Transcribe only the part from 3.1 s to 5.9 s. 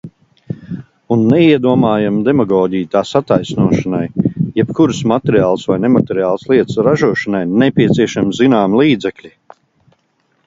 attaisnošanai. Jebkuras materiālas vai